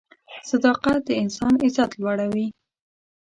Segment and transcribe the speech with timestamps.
[0.49, 2.47] صداقت د انسان عزت لوړوي.